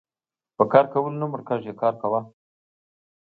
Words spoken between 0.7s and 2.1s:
کار کولو نه مړکيږي کار